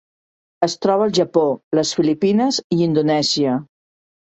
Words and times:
Es 0.67 0.75
troba 0.85 1.05
al 1.07 1.13
Japó, 1.17 1.43
les 1.81 1.93
Filipines 1.99 2.59
i 2.79 2.83
Indonèsia. 2.89 3.57